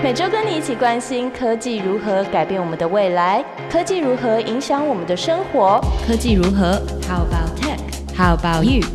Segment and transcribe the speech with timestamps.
[0.00, 7.80] 每周跟你一起关心科技如何改变我们的未来，科技如何影响我们的生活，科技如何？How about tech?
[8.16, 8.86] How about you?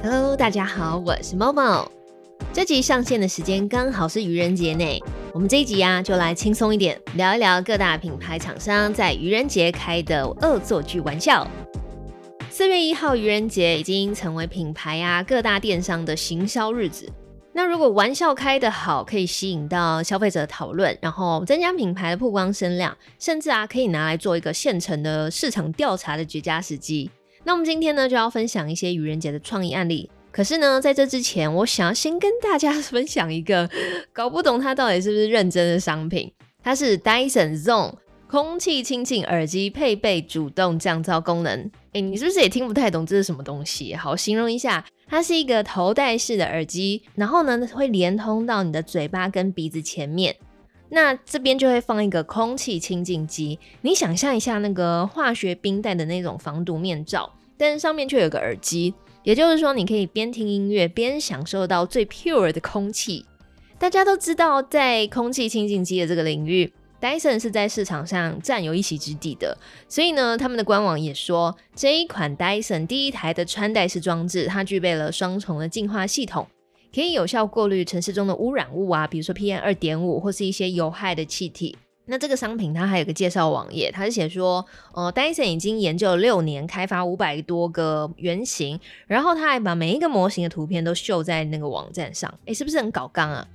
[0.00, 1.93] Hello，大家好，我是 Momo。
[2.54, 4.84] 这集上线的时间刚好是愚人节呢，
[5.32, 11.44] 我们这一集呀就来轻松一点，聊一聊各大品牌厂商在愚人节开的恶作剧玩笑。
[12.48, 17.10] 四月一号愚人节已经成为品牌啊各大电商的行销日子。
[17.52, 27.10] 那如果玩笑开得好，可以吸引到消费者讨论，然后增加品牌的曝光声量，甚至啊可以拿来做一个现成的市场调查的绝佳时机。
[27.42, 30.08] 那我们今天呢就要分享一些愚人节的创意案例。
[30.34, 33.70] 可是呢，在这之前，我想要先跟大家分享一个
[34.12, 36.32] 搞不懂它到底是不是认真的商品。
[36.60, 37.94] 它是 Dyson Zone
[38.26, 41.70] 空气清净耳机，配备主动降噪功能。
[41.92, 43.94] 诶，你是不是也听不太懂这是什么东西？
[43.94, 50.34] 好，形容一下，它是一个头戴式的耳机，然后呢会连通到你的嘴巴跟鼻子前面，
[50.88, 53.56] 那这边就会放一个空气清净机。
[53.82, 58.92] 你想象一下那个化学冰袋的那种防毒面罩，但是上面却有个耳机。
[59.24, 63.24] 也就是说，你可以边听音乐边享受到最 pure 的空气。
[63.78, 69.56] 大家都知道，在空气清净机的这个领域，Dyson 是在市场上占有一席之地的。
[69.88, 76.46] 所以呢，他们的官网也说，这一款 Dyson 第一台的穿戴式装置，它具备了双重的净化系统，
[76.94, 81.76] 可以有效过滤城市中的污染物啊，比如说 PM 二点五或是一些有害的气体。
[82.06, 93.48] 那这个商品它还有个介绍网页，它是写说，呃，Dyson 已经研究了六年，开发五百多个原型，然后他还把每一个模型的图片都秀在那个网站上，诶，是不是很搞纲啊？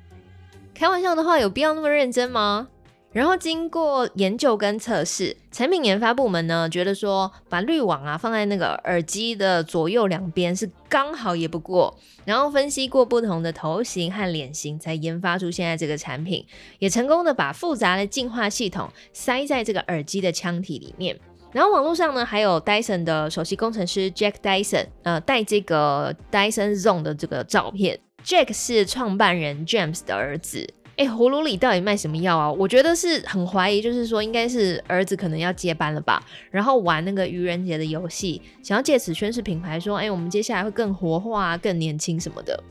[0.74, 2.68] 开玩笑的话，有必要那么认真吗？
[3.12, 11.98] 然后经过研究跟测试，产品研发部门呢觉得说，把滤网啊放在那个耳机的左右两边是刚好也不过。
[12.24, 16.46] 然后分析过不同的头型和脸型，才研发出现在这个产品，
[16.78, 21.20] 也成功的把复杂的净化系统塞在这个耳机的腔体里面。
[21.52, 28.00] 然后网络上呢还有 Dyson 的首席工程师 Jack Dyson，呃，带这个 Dyson Zone 的这个照片。
[28.24, 30.72] Jack 是创办人 James 的儿子。
[31.00, 32.52] 哎，葫芦里到底卖什么药啊？
[32.52, 36.22] 我觉得是很怀疑，就是说应该是儿子可能要接班了吧，
[36.52, 42.62] 然后玩那个愚人节的游戏，想要借此宣示品牌，说哎，我们接下来会更活化、更年轻什么的。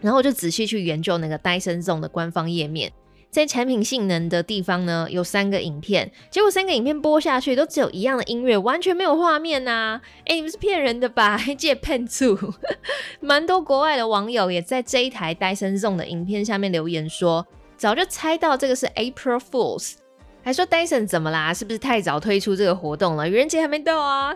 [0.00, 2.92] 然后我就仔细去研究那个 Dyson Zone 的官方页面，
[3.30, 10.00] 在产品性能的地方呢，有三个影片，结果三个影片播下去都只有一样的音乐，完全没有画面呐！
[10.24, 11.38] 哎，你们是骗人的吧？
[11.58, 12.38] 借骗醋！
[13.20, 17.46] 蛮多国外的网友也在这一台 Dyson Zone 的影片下面留言说。
[17.76, 19.96] 早就猜到这个是 April Fools，
[20.42, 21.52] 还说 Dyson 怎么啦？
[21.52, 23.28] 是不是太早推出这个活动了？
[23.28, 24.34] 愚人节还没到啊！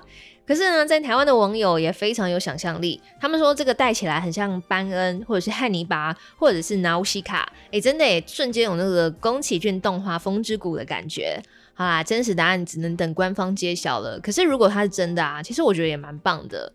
[0.50, 11.40] 可是呢，在台湾的网友也非常有想象力，他们说这个戴起来很像班恩，或者是汉尼拔，或者是纳西卡，哎，真的也，瞬间有那个宫崎骏动画《风之谷》的感觉。
[11.72, 14.18] 好啦，真实答案只能等官方揭晓了。
[14.18, 16.72] 可是如果它是真的啊，其实我觉得也蛮棒的。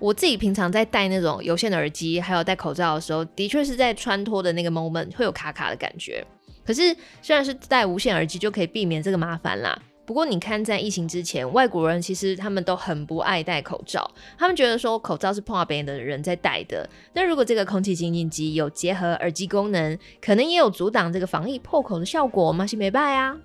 [0.00, 6.26] 我自己平常在戴那种有线的耳机，还有戴口罩的时候，的确是在穿脱的那个 moment 会有卡卡的感觉。
[6.66, 6.82] 可是
[7.22, 9.80] 虽然是戴无线耳机就可以避免这个麻烦啦。
[10.06, 16.88] 不过你看，在疫情之前，外国人其实他们都很不爱戴口罩，他们觉得说口罩是碰到别人的人在戴的。
[17.14, 22.66] 那如果这个空气清净机有结合耳机功能，可能也有阻挡这个防疫破口的效果吗？
[22.66, 23.36] 是没拜啊。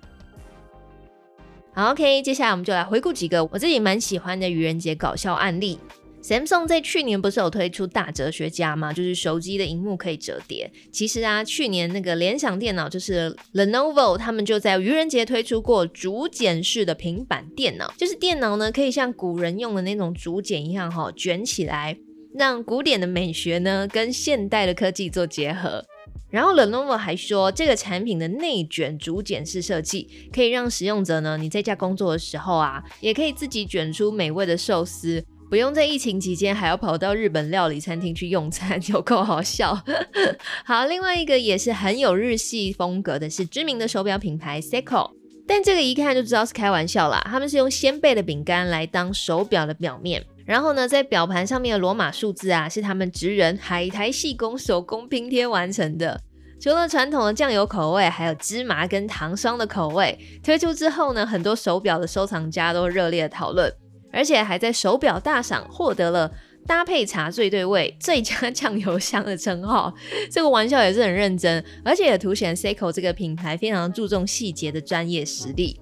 [1.72, 5.78] 好，OK，接下来我们就来回顾几个我自己蛮喜欢的愚人节搞笑案例。
[6.22, 8.92] Samsung 在去年不是有推出大哲学家吗？
[8.92, 10.70] 就是手机的荧幕可以折叠。
[10.92, 21.96] 其实啊，去年那个联想电脑就是 Lenovo，他们就在愚人节推出过竹简式的平板电脑，就是电脑呢可以像古人用的那种竹简一样哈卷起来，
[22.34, 25.84] 让古典的美学呢跟现代的科技做结合。
[26.28, 35.24] 然后 Lenovo 还说，这个产品的内卷竹简式设计可以让使用者呢，你在家工作的时候啊，也可以自己卷出美味的寿司。
[35.50, 39.76] 不用在疫情期间还要跑到日本料理餐厅去用餐，有够好笑。
[40.64, 45.10] 好，另外一个也是很有日系风格的，是知名的手表品牌 Seiko，
[45.48, 47.20] 但这个一看就知道是开玩笑啦。
[47.24, 56.20] 他们是用鲜贝的饼干来当手表的表面，然后呢，在表盘上面的罗马数字啊，是他们职人海苔细工手工拼贴完成的。
[56.60, 60.16] 除了传统的酱油口味，还有芝麻跟糖霜的口味。
[60.44, 63.72] 推出之后呢，很多手表的收藏家都热烈讨论。
[64.12, 66.30] 而且还在手表大赏获得了
[66.66, 69.92] 搭配茶最对味，最佳酱油香的称号。
[70.30, 75.80] 这个玩笑也是很认真，而且也凸显 Seiko 这个品牌非常注重细节的专业实力。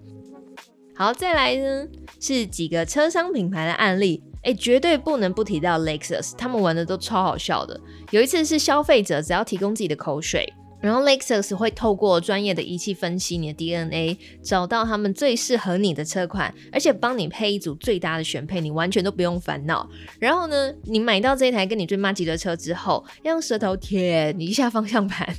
[0.94, 1.86] 好，再来呢
[2.20, 7.80] 是几个车商品牌的案例，哎，绝对不能不提到 Lexus，他们玩的都超好笑的。
[8.10, 10.52] 有一次是消费者只要提供自己的口水。
[10.80, 19.88] 然后 Lexus 会透过专业的仪器分析你的 DNA，找到他们最适合你的车款，而且帮你配一组最搭的选配，你完全都不用烦恼。
[20.20, 25.34] 然后呢，你买到这一台跟你最妈吉的车之后，要用舌头舔一下方向盘，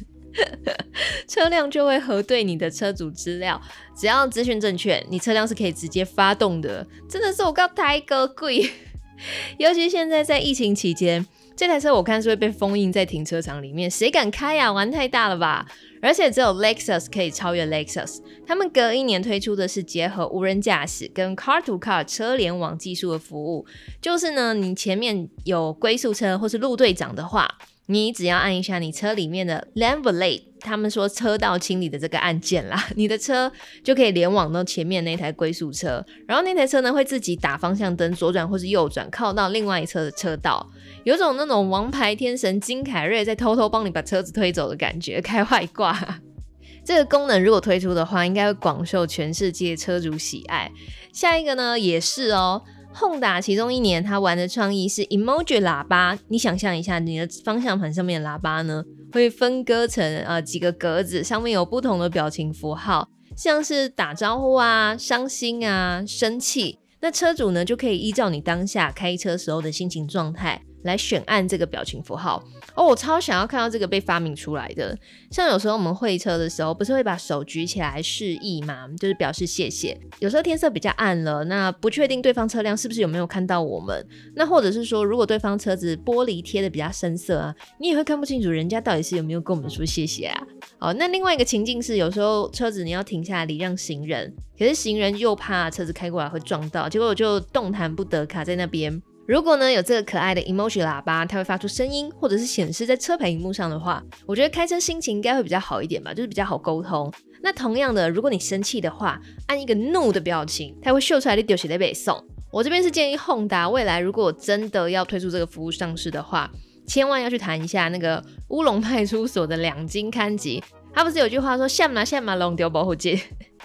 [1.27, 3.61] 车辆就会核对你的车主资料，
[3.95, 6.85] 只要资讯正确，你车辆是可以直接发动的。
[7.07, 8.69] 真的是我告太哥贵，
[9.57, 11.25] 尤其现在在疫情期间。
[11.59, 14.71] 这台车我看是会被封印在停车场里面，谁敢开呀？
[14.71, 15.67] 玩太大了吧！
[16.01, 23.65] 而且只有 Lexus 可以超越 Lexus，他们隔一年推出的是结合无人驾驶跟 Car to Car 车联网技术的服务，
[24.01, 27.45] 就是呢，你前面有龟速车或是路队长的话。
[27.91, 33.51] 你只要按一下你车里面的 Lane Valet，他们说车道清理的这个按键啦， 你的车
[33.83, 40.69] 就可以联网到前面那台龟速车，然后那台车呢会自己打方向灯，左转或是右转，靠到另外一侧的车道，
[41.03, 46.19] 有种那种王牌天神金凯瑞在偷偷帮你把车子推走的感觉，开外挂。
[46.85, 50.71] 这个功能如果推出的话，应该会广受全世界车主喜爱。
[51.11, 52.61] 下一个呢也是哦。
[52.93, 56.17] 轰达其中一年，他玩的创意是 emoji 喇叭。
[56.27, 63.07] 你想象一下，你的方向盘上面的喇叭呢，会分割成呃几个格子，上面有不同的表情符号，
[63.37, 66.79] 像是打招呼啊、伤心啊、生气。
[67.01, 70.61] 那车主呢，就可以依照你当下开车时候的心情状态。
[70.83, 72.43] 来选按这个表情符号
[72.75, 74.97] 哦，我超想要看到这个被发明出来的。
[75.29, 78.87] 像有时候我们会车的时候，不是会把手举起来示意吗？
[78.99, 79.99] 就是表示谢谢。
[80.19, 84.05] 有时候天色比较暗了，那不确定对方车辆是不是有没有看到我们。
[84.35, 90.47] 那或者是说，如果对方车子玻璃贴的比较深色啊，你也会看不清楚人家到底是有没有跟我们说谢谢啊。
[90.77, 99.01] 好，那另外一个情境是，有时候车子你要停下来礼让行人，可是行人又怕车子开过来会撞到，结果我就动弹不得，卡在那边。
[99.29, 107.13] 如果呢有这个可爱的 emoji 喇叭，它会发出声音，或者是显示在车牌荧幕上的话，我觉得开车心情应该会比较好一点吧，就是比较好沟通。
[107.43, 112.19] 那同样的，如果你生气的话，按一个怒的表情，它会秀出来的丢鞋在背送。
[112.51, 116.49] 我这边是建议 Honda 未来如果真的要推出这个服务上市的话，
[116.87, 120.63] 千万要去谈一下那个乌龙派出所的两金刊集。
[120.91, 123.21] 他不是有句话说“下马下马龙丢保护戒”，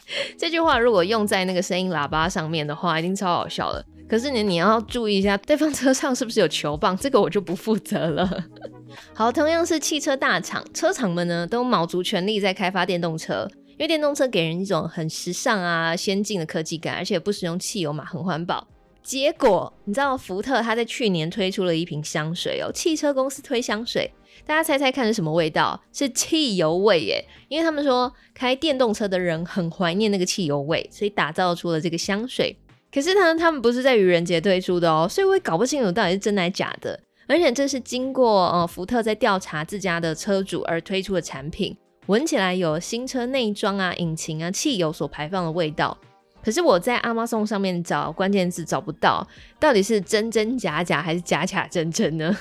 [0.36, 3.82] 这句话如果用在那个声音喇叭上面的话，一定超好笑的。
[4.08, 6.96] 可是你你要注意一下，对方车上是不是有球棒？
[6.96, 8.44] 这个我就不负责了。
[9.14, 18.68] 好，同样是汽车大厂，车厂们呢都卯足全力在开发电动车，因为电动车给人一种很时尚啊、先进的科技感，而且不使用汽油嘛，很环保。
[19.02, 24.10] 结果你知道福特他在去年推出了一瓶香水哦，汽车公司推香水，
[24.46, 25.82] 大家猜猜看是什么味道？
[25.92, 27.24] 是汽油味耶！
[27.48, 32.56] 因为他们说开电动车的人很怀念那个汽油味，所以打造出了这个香水。
[32.94, 36.98] 可是呢，他们不是在愚人节推出的哦，所以我也搞不清楚到底是真还是假的。
[37.26, 41.76] 而且这是经过呃福特在调查自家的车主而推出的产品，
[42.06, 45.98] 闻起来有新车内装啊、引擎啊、汽油所排放的味道。
[46.44, 49.26] 可是我在 Amazon 上面找关键字找不到，
[49.58, 52.36] 到底是真真假假还是假假真真呢？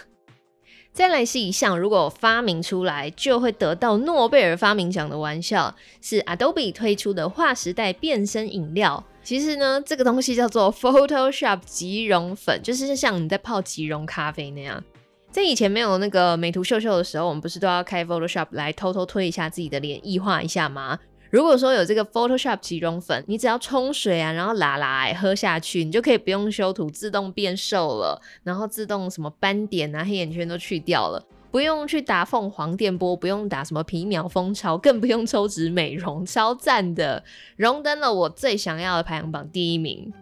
[0.94, 9.04] 再来是一项如果发明出来就会得到诺贝尔发明奖的玩笑，是 Adobe 推出的划时代变身饮料。
[9.24, 14.84] 其实呢，这个东西叫做 Photoshop 即溶粉，就是像你在泡即溶咖啡那样。
[15.32, 21.00] 在以前没有那个美图秀秀的时候，我们不是都要开 Photoshop 来偷偷推一下自己的脸，异化一下吗？
[21.34, 31.26] 如果说有这个 Photoshop 即溶粉，你只要冲水啊，然后拉拉喝下去，你就可以不用修图，自动变瘦了，然后自动什么斑点啊、黑眼圈都去掉了。
[31.50, 37.24] 不用去打凤凰电波，不用打什么皮秒蜂巢，更不用抽脂美容，超赞的，
[37.56, 40.14] 荣登了我最想要的排行榜第一名。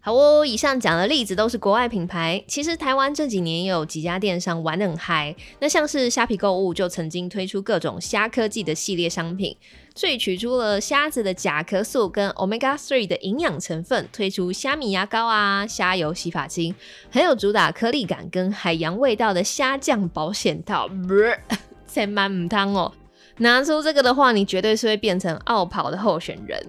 [0.00, 5.36] 好哦，以上讲的例子都是国外品牌，其实台湾这几年有几家电商玩得很嗨。
[5.60, 9.56] 那像是虾皮购物就曾经推出各种虾科技的系列商品，
[9.94, 16.74] 萃取出了虾子的甲壳素跟 omega three 的营养成分，推出虾米牙膏啊、虾油洗发精，
[17.10, 20.88] 很有主打颗粒感跟海洋味道的虾酱保险套。
[20.88, 21.38] 不是，
[21.86, 22.92] 在满唔汤哦，
[23.38, 26.64] 拿出这个的话，你绝对是会变成奥跑的候选人。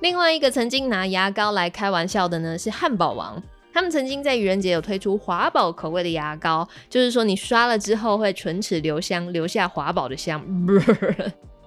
[0.00, 3.42] 另外一个曾经拿牙膏来开玩笑的呢，是汉堡王。
[3.72, 10.40] 他们曾经在愚人节有推出华宝口味的牙膏，就是说你刷了之后会唇齿留香，留下华宝的香。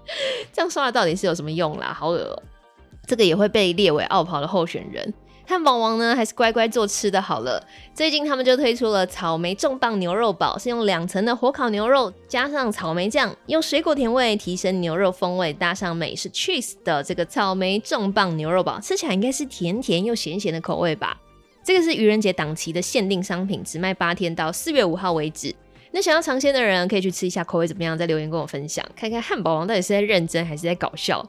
[0.53, 1.93] 这样刷了到底是有什么用啦？
[1.93, 2.43] 好恶哦！
[3.05, 5.13] 这个也会被列为奥跑的候选人。
[5.49, 7.65] 汉堡王呢，还是乖乖做吃的好了。
[7.93, 21.17] 最近他们就推出了草莓重磅牛肉堡，是用两层的火烤牛肉，加上草莓酱，用水果甜味提升牛肉风味，搭上美式 cheese 的这个草莓重磅牛肉堡，吃起来应该是甜甜又咸咸的口味吧。
[21.63, 25.55] 这个是愚人节档期的限定商品，只卖八天，到四月五号为止。
[25.91, 27.97] 那想要尝鲜的人可以去吃一下，口味怎么样？
[27.97, 31.25] 在留言跟我分享，看看汉堡王到底是在认真还是在搞笑。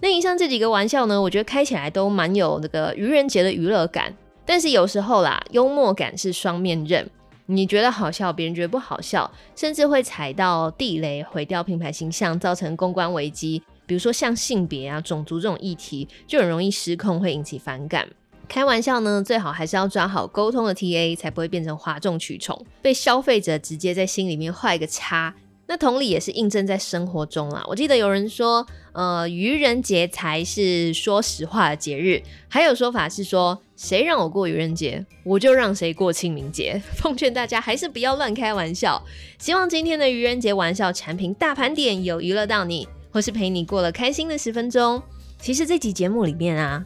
[0.00, 4.14] 那以上这几个玩笑呢，我觉得开起来都蛮有那个愚人节的娱乐感，
[4.44, 7.08] 但是有时候啦，幽默感是双面刃。
[7.46, 13.60] 你觉得好笑，别人觉得不好笑，甚至会踩到地雷，毁掉品牌形象，造成公关危机。
[13.86, 18.08] 比如说像性别啊、种族这种议题，就很容易失控，会引起反感。
[18.50, 25.32] 开玩笑呢，最好还是要抓好沟通的 TA，才不会变成哗众取宠，被消费者直接在心里面画一个叉。
[25.68, 27.62] 那同理也是印证在生活中啦。
[27.68, 32.20] 我记得有人说，呃，愚人节才是说实话的节日。
[32.48, 36.82] 还有说法是说，谁让我过愚人节，我就让谁过清明节。
[36.98, 39.00] 奉劝大家还是不要乱开玩笑。
[39.38, 45.00] 希望今天的愚人节玩笑产品大盘点有娱乐到你，或是陪你过了开心的十分钟。
[45.38, 46.84] 其实这集节目里面啊，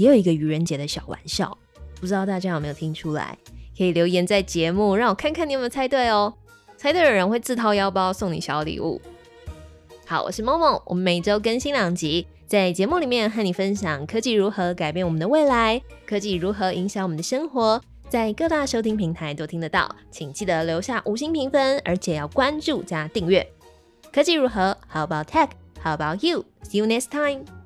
[0.00, 1.58] 也有一个愚人节的小玩笑，
[2.00, 3.36] 不知道大家有没有听出来？
[3.76, 6.32] 可以留言在节目，让我看看你有没有猜对哦。
[6.78, 8.98] 猜对的人会自掏腰包送你小礼物。
[10.06, 17.78] 好，我是萌萌，我们每周更新两集，在节目里面和你分享科技如何改变我们的未来，科技如何影响我们的生活，
[18.08, 23.46] 在各大收听平台都听得到，请记得留下五星评分，而且要关注加订阅。
[24.10, 25.50] 科技如何？How about tech?
[25.84, 26.46] How about you?
[26.64, 27.59] See you next time.